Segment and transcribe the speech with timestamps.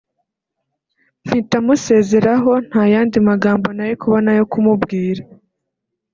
[1.25, 5.21] mpita musezeraho nta yandi magambo nari kubona yo kumubwira